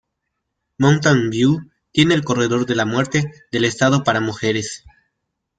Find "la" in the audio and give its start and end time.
2.73-2.85